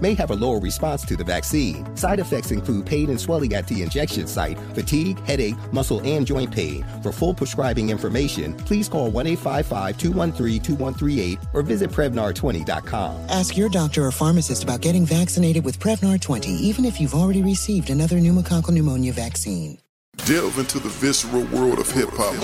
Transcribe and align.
may 0.00 0.14
have 0.14 0.30
a 0.30 0.34
lower 0.34 0.58
response 0.58 1.04
to 1.06 1.16
the 1.16 1.24
vaccine. 1.24 1.84
Side 1.96 2.20
effects 2.20 2.50
include 2.50 2.86
pain 2.86 3.10
and 3.10 3.20
swelling 3.20 3.54
at 3.54 3.66
the 3.66 3.82
injection 3.82 4.26
site, 4.26 4.58
fatigue, 4.74 5.18
headache, 5.24 5.56
muscle, 5.72 6.00
and 6.04 6.26
joint 6.26 6.50
pain. 6.50 6.84
For 7.02 7.12
full 7.12 7.34
prescribing 7.34 7.90
information, 7.90 8.54
please 8.54 8.88
call 8.88 9.10
1 9.10 9.26
855 9.26 9.98
213 9.98 10.62
2138 10.62 11.38
or 11.52 11.62
visit 11.62 11.90
Prevnar20.com. 11.90 13.26
Ask 13.28 13.56
your 13.56 13.68
doctor 13.68 14.04
or 14.04 14.10
pharmacist 14.10 14.64
about 14.64 14.80
getting 14.80 15.04
vaccinated 15.04 15.64
with 15.64 15.78
Prevnar 15.78 16.20
20, 16.20 16.50
even 16.50 16.84
if 16.84 17.00
you've 17.00 17.14
already 17.14 17.42
received 17.42 17.90
another 17.90 18.16
pneumococcal 18.16 18.72
pneumonia 18.72 19.12
vaccine. 19.12 19.78
Delve 20.24 20.58
into 20.58 20.78
the 20.78 20.88
visceral 20.88 21.44
world 21.44 21.78
of 21.78 21.90
hip 21.90 22.10
hop 22.12 22.34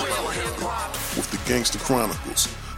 with 1.16 1.30
the 1.30 1.38
Gangster 1.48 1.78
Chronicles 1.78 2.48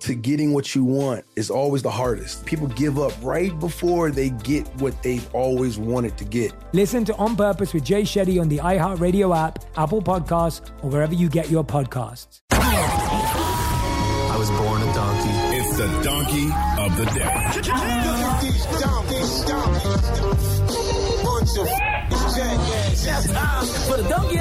to 0.00 0.14
getting 0.14 0.52
what 0.52 0.74
you 0.74 0.84
want 0.84 1.24
is 1.36 1.50
always 1.50 1.82
the 1.82 1.90
hardest. 1.90 2.44
People 2.46 2.66
give 2.68 2.98
up 2.98 3.12
right 3.22 3.58
before 3.60 4.10
they 4.10 4.30
get 4.30 4.66
what 4.76 5.00
they've 5.02 5.34
always 5.34 5.78
wanted 5.78 6.16
to 6.18 6.24
get. 6.24 6.52
Listen 6.72 7.04
to 7.04 7.14
On 7.16 7.36
Purpose 7.36 7.72
with 7.74 7.84
Jay 7.84 8.02
Shetty 8.02 8.40
on 8.40 8.48
the 8.48 8.58
iHeartRadio 8.58 9.36
app, 9.36 9.64
Apple 9.76 10.02
Podcasts, 10.02 10.70
or 10.82 10.90
wherever 10.90 11.14
you 11.14 11.28
get 11.28 11.50
your 11.50 11.64
podcasts. 11.64 12.40
I 12.50 14.36
was 14.38 14.50
born 14.50 14.82
a 14.82 14.92
donkey. 14.94 15.28
It's 15.56 15.76
the 15.76 15.88
donkey 16.02 16.50
of 16.80 16.96
the 16.96 17.04
day. 17.18 17.50
For 17.52 18.78
the 18.78 19.44
donkey 19.50 20.89
of 21.58 21.66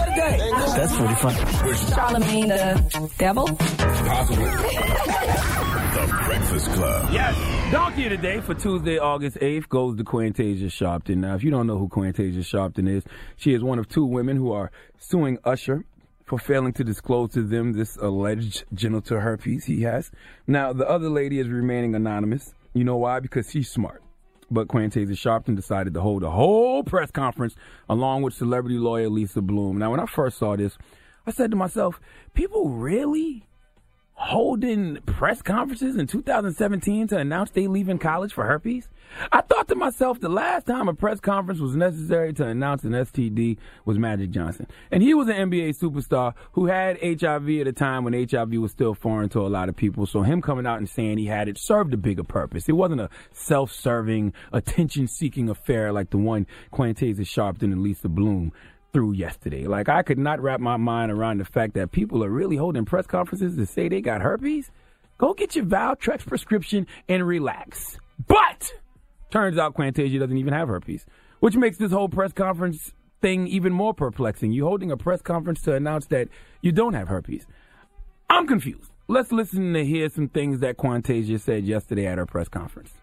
the 0.06 0.14
day. 0.16 0.52
That's 0.76 0.96
pretty 0.96 1.16
funny. 1.16 1.76
Charlemagne 1.94 2.48
the 2.50 3.12
devil. 3.18 3.48
Possibly. 3.48 4.46
the 4.46 6.24
Breakfast 6.26 6.72
Club. 6.72 7.10
Yes. 7.12 7.72
Donkey 7.72 8.06
of 8.06 8.12
the 8.12 8.18
day 8.18 8.42
for 8.42 8.54
Tuesday, 8.54 8.98
August 8.98 9.38
8th 9.38 9.70
goes 9.70 9.98
to 9.98 10.04
Quantasia 10.04 10.68
Sharpton. 10.68 11.18
Now, 11.18 11.36
if 11.36 11.44
you 11.44 11.52
don't 11.52 11.68
know 11.68 11.78
who 11.78 11.88
Quantasia 11.88 12.40
Sharpton 12.40 12.90
is, 12.90 13.04
she 13.38 13.54
is 13.54 13.62
one 13.64 13.80
of 13.80 13.88
two 13.88 14.06
women 14.06 14.38
who 14.38 14.52
are 14.52 14.72
suing 14.98 15.38
Usher 15.44 15.86
for 16.26 16.38
failing 16.38 16.74
to 16.74 16.84
disclose 16.84 17.32
to 17.34 17.42
them 17.42 17.74
this 17.74 17.98
alleged 17.98 18.66
genital 18.74 19.20
herpes 19.20 19.66
he 19.66 19.82
has. 19.82 20.12
Now, 20.48 20.74
the 20.74 20.88
other 20.88 21.10
lady 21.10 21.40
is 21.40 21.48
remaining 21.48 21.96
anonymous. 21.96 22.54
You 22.74 22.84
know 22.84 22.98
why? 22.98 23.20
Because 23.20 23.50
she's 23.50 23.70
smart. 23.70 24.04
But 24.52 24.68
Quantasia 24.68 25.12
Sharpton 25.12 25.56
decided 25.56 25.94
to 25.94 26.02
hold 26.02 26.24
a 26.24 26.32
whole 26.32 26.84
press 26.84 27.12
conference 27.12 27.56
along 27.88 28.24
with 28.24 28.34
celebrity 28.34 28.78
lawyer 28.78 29.10
Lisa 29.10 29.42
Bloom. 29.42 29.78
Now, 29.78 29.92
when 29.92 30.00
I 30.00 30.06
first 30.06 30.38
saw 30.38 30.56
this, 30.56 30.78
I 31.28 31.32
said 31.32 31.52
to 31.52 31.58
myself, 31.58 32.00
people 32.34 32.70
really 32.70 33.46
holding 34.20 34.98
press 35.06 35.42
conferences 35.42 35.96
in 35.96 36.06
2017 36.06 37.08
to 37.08 37.18
announce 37.18 37.52
they 37.52 37.68
leaving 37.68 37.98
college 37.98 38.34
for 38.34 38.46
herpes? 38.46 38.90
I 39.32 39.40
thought 39.40 39.70
to 39.70 39.76
myself 39.76 40.20
the 40.20 40.28
last 40.28 40.68
time 40.68 40.90
a 40.90 40.94
press 40.94 41.22
conference 41.22 41.62
was 41.62 41.74
necessary 41.74 42.34
to 42.34 42.46
announce 42.46 42.84
an 42.84 42.92
STD 42.92 43.58
was 43.86 43.98
Magic 43.98 44.30
Johnson. 44.32 44.68
And 44.92 45.02
he 45.02 45.14
was 45.14 45.30
an 45.30 45.50
NBA 45.50 45.80
superstar 45.80 46.34
who 46.52 46.66
had 46.66 47.00
HIV 47.02 47.50
at 47.62 47.68
a 47.68 47.72
time 47.72 48.04
when 48.04 48.14
HIV 48.14 48.52
was 48.56 48.72
still 48.72 48.94
foreign 48.94 49.30
to 49.30 49.40
a 49.40 49.48
lot 49.48 49.70
of 49.70 49.78
people. 49.78 50.06
So 50.06 50.22
him 50.22 50.42
coming 50.42 50.68
out 50.68 50.80
and 50.80 50.90
saying 50.90 51.18
he 51.18 51.28
had 51.28 51.48
it 51.48 51.58
served 51.58 51.94
a 51.94 51.98
bigger 51.98 52.26
purpose. 52.26 52.68
It 52.68 52.74
wasn't 52.74 53.00
a 53.00 53.10
self-serving, 53.32 54.34
attention-seeking 54.52 55.50
affair 55.50 55.94
like 55.94 56.10
the 56.10 56.18
one 56.18 56.46
Quantasia 56.74 57.22
Sharpton 57.22 57.72
and 57.72 57.82
Lisa 57.82 58.10
Bloom 58.10 58.52
through 58.94 59.14
yesterday. 59.14 59.68
Like 59.68 59.90
I 59.90 60.04
could 60.04 60.18
not 60.18 60.42
wrap 60.42 60.60
my 60.60 60.78
mind 60.78 61.12
around 61.12 61.40
the 61.40 61.46
fact 61.46 61.74
that 61.76 61.92
people 61.92 62.24
are 62.24 62.30
really 62.30 62.56
holding 62.56 62.86
press 62.86 63.06
conferences 63.06 63.56
to 63.56 63.66
say 63.66 63.88
they 63.88 64.02
got 64.02 64.22
herpes. 64.22 64.72
Go 65.18 65.34
get 65.34 65.56
your 65.56 65.66
Valtrex 65.66 66.26
prescription 66.26 66.88
and 67.08 67.26
relax. 67.26 67.98
But 68.28 68.74
turns 69.32 69.58
out 69.58 69.76
Quantasia 69.76 70.20
doesn't 70.20 70.38
even 70.38 70.54
have 70.54 70.70
herpes, 70.70 71.06
which 71.40 71.56
makes 71.56 71.78
this 71.78 71.92
whole 71.92 72.10
press 72.10 72.32
conference 72.34 72.94
thing 73.22 73.48
even 73.48 73.74
more 73.74 73.94
perplexing. 73.94 74.52
You 74.52 74.66
holding 74.66 74.92
a 74.92 74.98
press 74.98 75.22
conference 75.22 75.62
to 75.64 75.76
announce 75.76 76.08
that 76.08 76.30
you 76.62 76.72
don't 76.72 76.94
have 76.94 77.10
herpes. 77.10 77.46
I'm 78.30 78.48
confused. 78.48 78.92
Let's 79.08 79.32
listen 79.32 79.74
to 79.74 79.84
hear 79.84 80.08
some 80.10 80.30
things 80.30 80.60
that 80.60 80.78
Quantasia 80.78 81.40
said 81.40 81.66
yesterday 81.66 82.06
at 82.06 82.18
her 82.18 82.26
press 82.26 82.48
conference. 82.48 82.94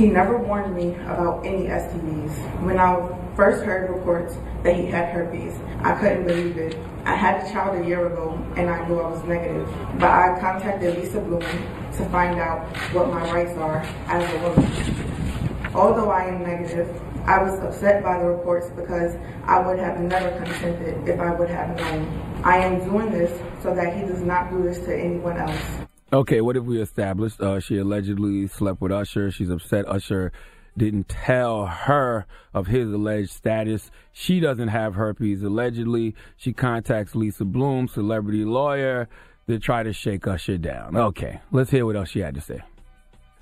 He 0.00 0.06
never 0.06 0.38
warned 0.38 0.74
me 0.74 0.94
about 0.94 1.44
any 1.44 1.64
STDs. 1.64 2.62
When 2.62 2.78
I 2.78 2.96
first 3.36 3.62
heard 3.62 3.90
reports 3.90 4.34
that 4.62 4.74
he 4.74 4.86
had 4.86 5.10
herpes, 5.10 5.52
I 5.80 5.92
couldn't 5.92 6.26
believe 6.26 6.56
it. 6.56 6.78
I 7.04 7.14
had 7.14 7.44
a 7.44 7.52
child 7.52 7.78
a 7.78 7.86
year 7.86 8.06
ago 8.06 8.32
and 8.56 8.70
I 8.70 8.88
knew 8.88 8.98
I 8.98 9.10
was 9.10 9.22
negative. 9.24 9.68
But 9.98 10.08
I 10.08 10.40
contacted 10.40 10.96
Lisa 10.96 11.20
Bloom 11.20 11.42
to 11.42 12.08
find 12.08 12.40
out 12.40 12.74
what 12.94 13.10
my 13.10 13.30
rights 13.30 13.58
are 13.58 13.84
as 14.06 14.32
a 14.32 14.38
woman. 14.38 15.74
Although 15.74 16.10
I 16.10 16.28
am 16.28 16.44
negative, 16.44 16.88
I 17.26 17.42
was 17.42 17.60
upset 17.60 18.02
by 18.02 18.20
the 18.20 18.24
reports 18.24 18.70
because 18.70 19.14
I 19.44 19.60
would 19.60 19.78
have 19.78 20.00
never 20.00 20.30
consented 20.42 21.06
if 21.06 21.20
I 21.20 21.34
would 21.34 21.50
have 21.50 21.76
known. 21.76 22.40
I 22.42 22.56
am 22.56 22.82
doing 22.88 23.10
this 23.10 23.38
so 23.62 23.74
that 23.74 23.94
he 23.94 24.06
does 24.06 24.22
not 24.22 24.50
do 24.50 24.62
this 24.62 24.78
to 24.78 24.96
anyone 24.96 25.36
else. 25.36 25.89
Okay, 26.12 26.40
what 26.40 26.56
have 26.56 26.66
we 26.66 26.80
established? 26.80 27.40
Uh, 27.40 27.60
she 27.60 27.78
allegedly 27.78 28.48
slept 28.48 28.80
with 28.80 28.90
Usher. 28.90 29.30
She's 29.30 29.48
upset 29.48 29.88
Usher 29.88 30.32
didn't 30.76 31.08
tell 31.08 31.66
her 31.66 32.26
of 32.52 32.66
his 32.66 32.92
alleged 32.92 33.30
status. 33.30 33.90
She 34.12 34.40
doesn't 34.40 34.68
have 34.68 34.94
herpes. 34.94 35.42
Allegedly, 35.42 36.16
she 36.36 36.52
contacts 36.52 37.14
Lisa 37.14 37.44
Bloom, 37.44 37.86
celebrity 37.86 38.44
lawyer, 38.44 39.08
to 39.46 39.58
try 39.58 39.82
to 39.82 39.92
shake 39.92 40.26
Usher 40.26 40.58
down. 40.58 40.96
Okay, 40.96 41.40
let's 41.52 41.70
hear 41.70 41.86
what 41.86 41.96
else 41.96 42.08
she 42.08 42.20
had 42.20 42.34
to 42.34 42.40
say. 42.40 42.60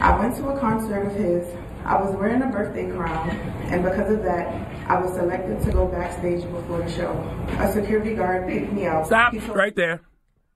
I 0.00 0.18
went 0.18 0.36
to 0.36 0.48
a 0.48 0.58
concert 0.60 1.06
of 1.06 1.16
his. 1.16 1.46
I 1.84 2.00
was 2.00 2.14
wearing 2.14 2.42
a 2.42 2.46
birthday 2.46 2.90
crown, 2.90 3.30
and 3.30 3.82
because 3.82 4.12
of 4.12 4.22
that, 4.22 4.46
I 4.88 5.00
was 5.00 5.14
selected 5.14 5.60
to 5.62 5.72
go 5.72 5.86
backstage 5.86 6.42
before 6.42 6.82
the 6.82 6.90
show. 6.90 7.12
A 7.58 7.72
security 7.72 8.14
guard 8.14 8.46
picked 8.48 8.72
me 8.72 8.86
out. 8.86 9.06
Stop 9.06 9.32
right 9.54 9.74
there. 9.74 10.00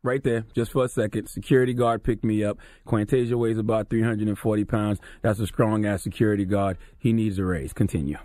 Right 0.05 0.25
there, 0.25 0.45
just 0.53 0.73
for 0.73 0.85
a 0.85 0.89
second. 0.89 1.29
Security 1.29 1.73
guard 1.73 2.03
picked 2.03 2.25
me 2.25 2.43
up. 2.43 2.59
Quantasia 2.89 3.35
weighs 3.35 3.57
about 3.57 3.89
340 3.89 4.65
pounds. 4.65 4.99
That's 5.21 5.39
a 5.39 5.47
strong 5.47 5.87
ass 5.87 6.03
security 6.03 6.45
guard. 6.45 6.77
He 6.99 7.13
needs 7.13 7.39
a 7.39 7.45
raise. 7.45 7.73
Continue. 7.73 8.17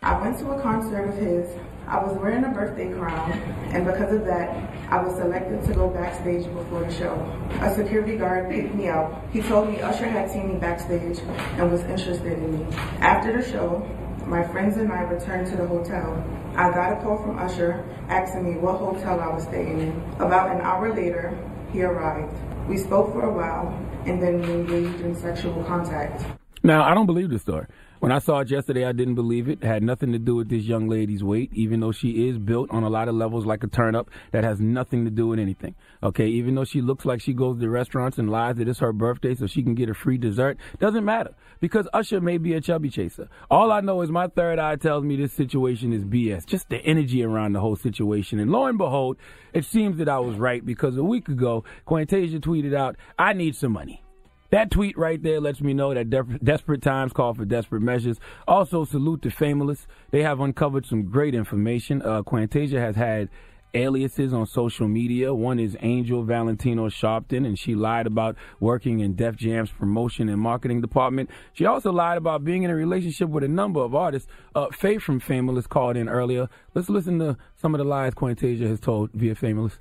I 0.00 0.18
went 0.18 0.38
to 0.38 0.50
a 0.52 0.62
concert 0.62 1.10
of 1.10 1.14
his. 1.18 1.54
I 1.86 2.02
was 2.02 2.16
wearing 2.16 2.44
a 2.44 2.48
birthday 2.48 2.90
crown, 2.94 3.30
and 3.30 3.84
because 3.84 4.14
of 4.14 4.24
that, 4.24 4.72
I 4.90 5.02
was 5.02 5.14
selected 5.16 5.62
to 5.64 5.74
go 5.74 5.90
backstage 5.90 6.46
before 6.46 6.84
the 6.84 6.90
show. 6.90 7.12
A 7.60 7.74
security 7.74 8.16
guard 8.16 8.50
picked 8.50 8.74
me 8.74 8.88
up. 8.88 9.30
He 9.32 9.42
told 9.42 9.68
me 9.68 9.82
Usher 9.82 10.06
had 10.06 10.30
seen 10.30 10.48
me 10.48 10.58
backstage 10.58 11.18
and 11.58 11.70
was 11.70 11.82
interested 11.82 12.32
in 12.32 12.58
me. 12.58 12.76
After 13.00 13.36
the 13.36 13.46
show, 13.46 13.86
my 14.32 14.42
friends 14.48 14.78
and 14.78 14.90
I 14.90 15.02
returned 15.02 15.46
to 15.48 15.56
the 15.56 15.66
hotel. 15.66 16.24
I 16.56 16.70
got 16.70 16.94
a 16.94 17.02
call 17.02 17.18
from 17.18 17.38
Usher 17.38 17.84
asking 18.08 18.50
me 18.50 18.58
what 18.58 18.78
hotel 18.78 19.20
I 19.20 19.28
was 19.28 19.42
staying 19.42 19.78
in. 19.78 20.02
About 20.20 20.56
an 20.56 20.62
hour 20.62 20.94
later, 20.94 21.38
he 21.70 21.82
arrived. 21.82 22.34
We 22.66 22.78
spoke 22.78 23.12
for 23.12 23.24
a 23.24 23.30
while, 23.30 23.68
and 24.06 24.22
then 24.22 24.40
we 24.40 24.48
engaged 24.48 25.02
in 25.02 25.14
sexual 25.14 25.62
contact. 25.64 26.24
Now, 26.64 26.84
I 26.84 26.94
don't 26.94 27.06
believe 27.06 27.30
the 27.30 27.40
story. 27.40 27.66
When 27.98 28.12
I 28.12 28.20
saw 28.20 28.38
it 28.38 28.50
yesterday, 28.50 28.84
I 28.84 28.92
didn't 28.92 29.16
believe 29.16 29.48
it. 29.48 29.62
it. 29.62 29.66
Had 29.66 29.82
nothing 29.82 30.12
to 30.12 30.18
do 30.18 30.36
with 30.36 30.48
this 30.48 30.62
young 30.62 30.88
lady's 30.88 31.22
weight, 31.22 31.50
even 31.52 31.80
though 31.80 31.90
she 31.90 32.28
is 32.28 32.38
built 32.38 32.70
on 32.70 32.84
a 32.84 32.88
lot 32.88 33.08
of 33.08 33.16
levels 33.16 33.44
like 33.44 33.64
a 33.64 33.66
turnip. 33.66 34.10
That 34.30 34.44
has 34.44 34.60
nothing 34.60 35.04
to 35.04 35.10
do 35.10 35.26
with 35.26 35.40
anything. 35.40 35.74
Okay, 36.04 36.28
even 36.28 36.54
though 36.54 36.64
she 36.64 36.80
looks 36.80 37.04
like 37.04 37.20
she 37.20 37.32
goes 37.32 37.60
to 37.60 37.68
restaurants 37.68 38.18
and 38.18 38.30
lies 38.30 38.56
that 38.56 38.68
it's 38.68 38.78
her 38.78 38.92
birthday 38.92 39.34
so 39.34 39.48
she 39.48 39.64
can 39.64 39.74
get 39.74 39.88
a 39.88 39.94
free 39.94 40.18
dessert, 40.18 40.56
doesn't 40.78 41.04
matter 41.04 41.34
because 41.60 41.88
Usher 41.92 42.20
may 42.20 42.38
be 42.38 42.54
a 42.54 42.60
chubby 42.60 42.90
chaser. 42.90 43.28
All 43.50 43.72
I 43.72 43.80
know 43.80 44.00
is 44.02 44.10
my 44.10 44.28
third 44.28 44.60
eye 44.60 44.76
tells 44.76 45.02
me 45.02 45.16
this 45.16 45.32
situation 45.32 45.92
is 45.92 46.04
BS. 46.04 46.46
Just 46.46 46.68
the 46.68 46.78
energy 46.78 47.24
around 47.24 47.54
the 47.54 47.60
whole 47.60 47.76
situation. 47.76 48.38
And 48.38 48.52
lo 48.52 48.66
and 48.66 48.78
behold, 48.78 49.16
it 49.52 49.64
seems 49.64 49.98
that 49.98 50.08
I 50.08 50.20
was 50.20 50.36
right 50.36 50.64
because 50.64 50.96
a 50.96 51.04
week 51.04 51.28
ago, 51.28 51.64
Quantasia 51.88 52.38
tweeted 52.38 52.74
out, 52.74 52.96
"I 53.18 53.32
need 53.32 53.56
some 53.56 53.72
money." 53.72 54.02
That 54.52 54.70
tweet 54.70 54.98
right 54.98 55.20
there 55.22 55.40
lets 55.40 55.62
me 55.62 55.72
know 55.72 55.94
that 55.94 56.10
de- 56.10 56.38
desperate 56.44 56.82
times 56.82 57.14
call 57.14 57.32
for 57.32 57.46
desperate 57.46 57.80
measures. 57.80 58.20
Also, 58.46 58.84
salute 58.84 59.22
to 59.22 59.30
Fameolous. 59.30 59.86
They 60.10 60.22
have 60.22 60.40
uncovered 60.40 60.84
some 60.84 61.04
great 61.04 61.34
information. 61.34 62.02
Uh, 62.02 62.22
Quantasia 62.22 62.78
has 62.78 62.94
had 62.94 63.30
aliases 63.72 64.34
on 64.34 64.46
social 64.46 64.88
media. 64.88 65.32
One 65.32 65.58
is 65.58 65.74
Angel 65.80 66.22
Valentino 66.22 66.90
Sharpton, 66.90 67.46
and 67.46 67.58
she 67.58 67.74
lied 67.74 68.06
about 68.06 68.36
working 68.60 69.00
in 69.00 69.14
Def 69.14 69.36
Jam's 69.36 69.70
promotion 69.70 70.28
and 70.28 70.38
marketing 70.38 70.82
department. 70.82 71.30
She 71.54 71.64
also 71.64 71.90
lied 71.90 72.18
about 72.18 72.44
being 72.44 72.62
in 72.62 72.70
a 72.70 72.74
relationship 72.74 73.30
with 73.30 73.44
a 73.44 73.48
number 73.48 73.80
of 73.80 73.94
artists. 73.94 74.28
Uh, 74.54 74.66
Faith 74.70 75.00
from 75.00 75.18
Fameolous 75.18 75.66
called 75.66 75.96
in 75.96 76.10
earlier. 76.10 76.50
Let's 76.74 76.90
listen 76.90 77.18
to 77.20 77.38
some 77.56 77.74
of 77.74 77.78
the 77.78 77.84
lies 77.84 78.12
Quantasia 78.12 78.68
has 78.68 78.80
told 78.80 79.12
via 79.14 79.34
Fameolous 79.34 79.78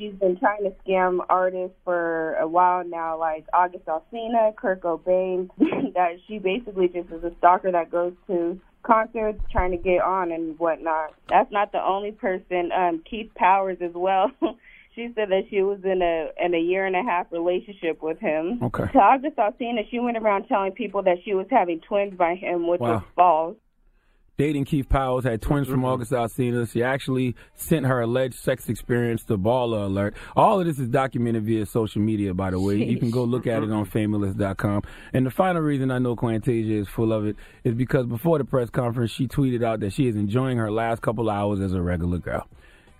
she's 0.00 0.14
been 0.14 0.38
trying 0.38 0.64
to 0.64 0.72
scam 0.82 1.18
artists 1.28 1.76
for 1.84 2.34
a 2.36 2.48
while 2.48 2.84
now, 2.84 3.18
like 3.18 3.46
August 3.52 3.84
Alsina, 3.84 4.56
Kirk 4.56 4.82
Cobain. 4.82 5.50
that 5.94 6.16
she 6.26 6.38
basically 6.38 6.88
just 6.88 7.10
is 7.10 7.22
a 7.22 7.32
stalker 7.38 7.70
that 7.70 7.90
goes 7.90 8.14
to 8.26 8.58
concerts 8.82 9.40
trying 9.52 9.72
to 9.72 9.76
get 9.76 10.00
on 10.00 10.32
and 10.32 10.58
whatnot. 10.58 11.14
That's 11.28 11.52
not 11.52 11.72
the 11.72 11.84
only 11.84 12.12
person. 12.12 12.70
Um, 12.72 13.02
Keith 13.08 13.30
Powers 13.34 13.78
as 13.82 13.92
well. 13.94 14.30
she 14.94 15.08
said 15.14 15.28
that 15.28 15.44
she 15.50 15.62
was 15.62 15.80
in 15.84 16.00
a 16.00 16.30
in 16.42 16.54
a 16.54 16.60
year 16.60 16.86
and 16.86 16.96
a 16.96 17.02
half 17.02 17.26
relationship 17.30 18.02
with 18.02 18.18
him. 18.18 18.60
Okay. 18.62 18.90
To 18.92 18.98
August 18.98 19.36
Alsina, 19.36 19.88
she 19.90 19.98
went 19.98 20.16
around 20.16 20.46
telling 20.48 20.72
people 20.72 21.02
that 21.02 21.18
she 21.24 21.34
was 21.34 21.46
having 21.50 21.80
twins 21.80 22.14
by 22.16 22.36
him, 22.36 22.66
which 22.66 22.80
wow. 22.80 22.94
was 22.94 23.02
false 23.14 23.56
dating 24.40 24.64
Keith 24.64 24.88
Powers, 24.88 25.24
had 25.24 25.42
twins 25.42 25.68
from 25.68 25.80
mm-hmm. 25.80 25.84
August 25.84 26.12
Alsina. 26.12 26.66
She 26.66 26.82
actually 26.82 27.36
sent 27.56 27.84
her 27.84 28.00
alleged 28.00 28.36
sex 28.36 28.70
experience 28.70 29.22
to 29.24 29.36
Baller 29.36 29.84
Alert. 29.84 30.14
All 30.34 30.58
of 30.58 30.66
this 30.66 30.78
is 30.78 30.88
documented 30.88 31.42
via 31.42 31.66
social 31.66 32.00
media, 32.00 32.32
by 32.32 32.50
the 32.50 32.58
way. 32.58 32.76
You 32.76 32.98
can 32.98 33.10
go 33.10 33.22
look 33.22 33.46
at 33.46 33.62
it 33.62 33.70
on 33.70 33.84
Fameolous.com. 33.84 34.84
And 35.12 35.26
the 35.26 35.30
final 35.30 35.60
reason 35.60 35.90
I 35.90 35.98
know 35.98 36.16
Quantasia 36.16 36.80
is 36.80 36.88
full 36.88 37.12
of 37.12 37.26
it 37.26 37.36
is 37.64 37.74
because 37.74 38.06
before 38.06 38.38
the 38.38 38.46
press 38.46 38.70
conference, 38.70 39.10
she 39.10 39.28
tweeted 39.28 39.62
out 39.62 39.80
that 39.80 39.92
she 39.92 40.08
is 40.08 40.16
enjoying 40.16 40.56
her 40.56 40.70
last 40.70 41.02
couple 41.02 41.28
hours 41.28 41.60
as 41.60 41.74
a 41.74 41.82
regular 41.82 42.16
girl. 42.16 42.48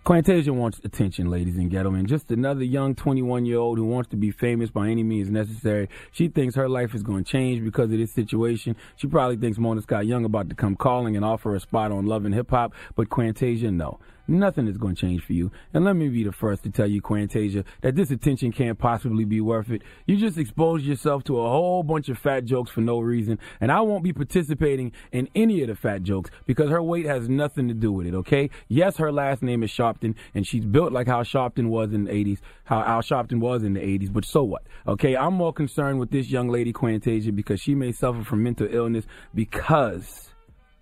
Quantasia 0.02 0.48
wants 0.48 0.80
attention, 0.82 1.28
ladies 1.28 1.58
and 1.58 1.70
gentlemen. 1.70 2.06
Just 2.06 2.30
another 2.30 2.64
young 2.64 2.94
21 2.94 3.44
year 3.44 3.58
old 3.58 3.76
who 3.76 3.84
wants 3.84 4.08
to 4.10 4.16
be 4.16 4.30
famous 4.30 4.70
by 4.70 4.88
any 4.88 5.02
means 5.02 5.28
necessary. 5.28 5.90
She 6.10 6.28
thinks 6.28 6.54
her 6.54 6.70
life 6.70 6.94
is 6.94 7.02
going 7.02 7.22
to 7.24 7.30
change 7.30 7.62
because 7.62 7.92
of 7.92 7.98
this 7.98 8.10
situation. 8.10 8.76
She 8.96 9.06
probably 9.08 9.36
thinks 9.36 9.58
Mona 9.58 9.82
Scott 9.82 10.06
Young 10.06 10.24
about 10.24 10.48
to 10.48 10.54
come 10.54 10.74
calling 10.74 11.16
and 11.16 11.24
offer 11.24 11.54
a 11.54 11.60
spot 11.60 11.92
on 11.92 12.06
Love 12.06 12.24
and 12.24 12.34
Hip 12.34 12.48
Hop, 12.48 12.72
but 12.96 13.10
Quantasia, 13.10 13.70
no. 13.70 14.00
Nothing 14.28 14.68
is 14.68 14.76
going 14.76 14.94
to 14.94 15.00
change 15.00 15.24
for 15.24 15.32
you. 15.32 15.50
And 15.74 15.84
let 15.84 15.96
me 15.96 16.08
be 16.08 16.24
the 16.24 16.32
first 16.32 16.62
to 16.64 16.70
tell 16.70 16.86
you, 16.86 17.02
Quantasia, 17.02 17.64
that 17.80 17.94
this 17.96 18.10
attention 18.10 18.52
can't 18.52 18.78
possibly 18.78 19.24
be 19.24 19.40
worth 19.40 19.70
it. 19.70 19.82
You 20.06 20.16
just 20.16 20.38
exposed 20.38 20.84
yourself 20.84 21.24
to 21.24 21.40
a 21.40 21.48
whole 21.48 21.82
bunch 21.82 22.08
of 22.08 22.18
fat 22.18 22.44
jokes 22.44 22.70
for 22.70 22.80
no 22.80 23.00
reason. 23.00 23.38
And 23.60 23.72
I 23.72 23.80
won't 23.80 24.04
be 24.04 24.12
participating 24.12 24.92
in 25.12 25.28
any 25.34 25.62
of 25.62 25.68
the 25.68 25.74
fat 25.74 26.02
jokes 26.02 26.30
because 26.46 26.70
her 26.70 26.82
weight 26.82 27.06
has 27.06 27.28
nothing 27.28 27.68
to 27.68 27.74
do 27.74 27.92
with 27.92 28.06
it, 28.06 28.14
okay? 28.14 28.50
Yes, 28.68 28.96
her 28.98 29.12
last 29.12 29.42
name 29.42 29.62
is 29.62 29.70
Sharpton, 29.70 30.14
and 30.34 30.46
she's 30.46 30.64
built 30.64 30.92
like 30.92 31.06
how 31.06 31.22
Sharpton 31.22 31.68
was 31.68 31.92
in 31.92 32.04
the 32.04 32.10
80s, 32.10 32.38
how 32.64 32.82
Al 32.82 33.02
Sharpton 33.02 33.40
was 33.40 33.62
in 33.62 33.74
the 33.74 33.80
80s, 33.80 34.12
but 34.12 34.24
so 34.24 34.42
what? 34.42 34.62
Okay, 34.86 35.16
I'm 35.16 35.34
more 35.34 35.52
concerned 35.52 35.98
with 35.98 36.10
this 36.10 36.28
young 36.28 36.48
lady, 36.48 36.72
Quantasia, 36.72 37.34
because 37.34 37.60
she 37.60 37.74
may 37.74 37.92
suffer 37.92 38.22
from 38.22 38.42
mental 38.42 38.68
illness 38.70 39.06
because 39.34 40.30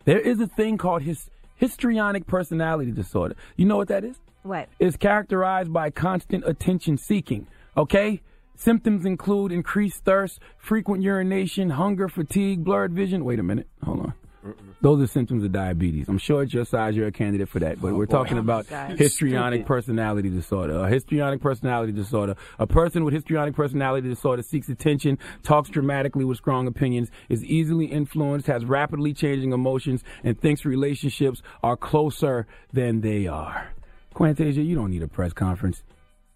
there 0.04 0.20
is 0.20 0.40
a 0.40 0.46
thing 0.46 0.78
called 0.78 1.02
his 1.02 1.30
histrionic 1.58 2.26
personality 2.26 2.90
disorder. 2.92 3.36
You 3.56 3.66
know 3.66 3.76
what 3.76 3.88
that 3.88 4.04
is? 4.04 4.16
What? 4.42 4.68
It's 4.78 4.96
characterized 4.96 5.72
by 5.72 5.90
constant 5.90 6.44
attention 6.46 6.96
seeking. 6.96 7.46
Okay? 7.76 8.22
Symptoms 8.56 9.04
include 9.04 9.52
increased 9.52 10.04
thirst, 10.04 10.40
frequent 10.56 11.02
urination, 11.02 11.70
hunger, 11.70 12.08
fatigue, 12.08 12.64
blurred 12.64 12.92
vision. 12.92 13.24
Wait 13.24 13.38
a 13.38 13.42
minute. 13.42 13.68
Hold 13.84 14.00
on. 14.00 14.14
Those 14.80 15.02
are 15.02 15.06
symptoms 15.06 15.42
of 15.44 15.52
diabetes. 15.52 16.08
I'm 16.08 16.18
sure 16.18 16.42
at 16.42 16.54
your 16.54 16.64
size 16.64 16.94
you're 16.94 17.08
a 17.08 17.12
candidate 17.12 17.48
for 17.48 17.58
that, 17.58 17.80
but 17.80 17.88
oh, 17.88 17.94
we're 17.94 18.06
boy. 18.06 18.12
talking 18.12 18.38
about 18.38 18.66
histrionic 18.66 19.66
personality 19.66 20.30
disorder. 20.30 20.84
A 20.84 20.88
histrionic 20.88 21.40
personality 21.40 21.92
disorder. 21.92 22.36
A 22.58 22.66
person 22.66 23.04
with 23.04 23.14
histrionic 23.14 23.54
personality 23.54 24.08
disorder 24.08 24.42
seeks 24.42 24.68
attention, 24.68 25.18
talks 25.42 25.68
dramatically 25.68 26.24
with 26.24 26.38
strong 26.38 26.66
opinions, 26.66 27.10
is 27.28 27.44
easily 27.44 27.86
influenced, 27.86 28.46
has 28.46 28.64
rapidly 28.64 29.12
changing 29.12 29.52
emotions, 29.52 30.04
and 30.22 30.40
thinks 30.40 30.64
relationships 30.64 31.42
are 31.62 31.76
closer 31.76 32.46
than 32.72 33.00
they 33.00 33.26
are. 33.26 33.72
Quantasia, 34.14 34.64
you 34.64 34.74
don't 34.74 34.90
need 34.90 35.02
a 35.02 35.08
press 35.08 35.32
conference. 35.32 35.82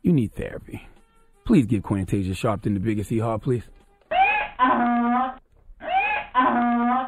You 0.02 0.12
need 0.12 0.34
therapy. 0.34 0.86
Please 1.44 1.66
give 1.66 1.82
Quantasia 1.82 2.30
Sharpton 2.30 2.74
the 2.74 2.80
biggest 2.80 3.10
hee 3.10 3.18
haw, 3.18 3.38
please. 3.38 3.62
Uh-huh. 4.10 4.91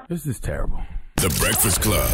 This 0.06 0.26
is 0.26 0.38
terrible. 0.38 0.82
The 1.16 1.30
Breakfast 1.40 1.80
Club. 1.80 2.10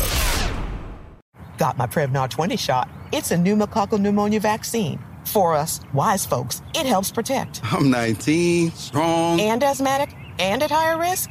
Got 1.59 1.77
my 1.77 1.89
Prevnar 1.89 2.31
20 2.31 2.57
shot. 2.57 2.89
It's 3.11 3.33
a 3.33 3.37
pneumococcal 3.37 3.99
pneumonia 3.99 4.39
vaccine. 4.39 5.01
For 5.25 5.57
us, 5.57 5.81
wise 5.93 6.25
folks, 6.25 6.63
it 6.73 6.87
helps 6.87 7.11
protect. 7.11 7.61
I'm 7.65 7.91
19, 7.91 8.71
strong, 8.71 9.41
and 9.41 9.61
asthmatic, 9.65 10.15
and 10.39 10.63
at 10.63 10.71
higher 10.71 10.99
risk 11.01 11.31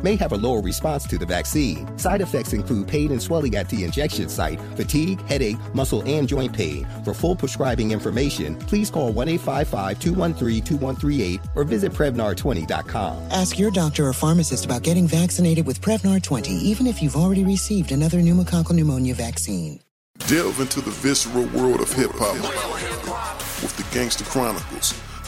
may 0.03 0.15
have 0.15 0.31
a 0.31 0.37
lower 0.37 0.61
response 0.61 1.05
to 1.07 1.17
the 1.17 1.25
vaccine. 1.25 1.97
Side 1.97 2.21
effects 2.21 2.53
include 2.53 2.87
pain 2.87 3.11
and 3.11 3.21
swelling 3.21 3.55
at 3.55 3.69
the 3.69 3.83
injection 3.83 4.29
site, 4.29 4.59
fatigue, 4.75 5.21
headache, 5.27 5.57
muscle, 5.73 6.01
and 6.05 6.27
joint 6.27 6.53
pain. 6.53 6.87
For 7.03 7.13
full 7.13 7.35
prescribing 7.35 7.91
information, 7.91 8.55
please 8.55 8.89
call 8.89 9.11
1 9.11 9.27
855 9.27 9.99
213 9.99 10.63
2138 10.63 11.41
or 11.55 11.63
visit 11.63 11.91
Prevnar20.com. 11.91 13.31
Ask 13.31 13.59
your 13.59 13.71
doctor 13.71 14.07
or 14.07 14.13
pharmacist 14.13 14.65
about 14.65 14.83
getting 14.83 15.07
vaccinated 15.07 15.65
with 15.65 15.81
Prevnar 15.81 16.21
20, 16.21 16.51
even 16.51 16.87
if 16.87 17.01
you've 17.01 17.15
already 17.15 17.43
received 17.43 17.91
another 17.91 18.19
pneumococcal 18.19 18.73
pneumonia 18.73 19.13
vaccine. 19.13 19.79
Delve 20.27 20.59
into 20.59 20.81
the 20.81 20.91
visceral 20.91 21.45
world 21.47 21.81
of 21.81 21.91
hip 21.91 22.11
hop 22.13 22.35
with 23.61 23.75
the 23.75 23.83
Gangster 23.93 24.23
Chronicles 24.23 24.93